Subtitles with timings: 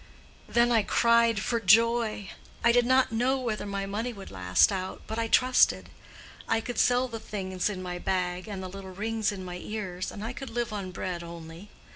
[0.49, 2.31] Then I cried for joy.
[2.63, 5.91] I did not know whether my money would last out, but I trusted.
[6.47, 10.09] I could sell the things in my bag, and the little rings in my ears,
[10.11, 11.69] and I could live on bread only.